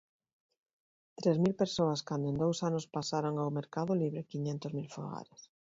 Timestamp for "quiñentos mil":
4.31-4.89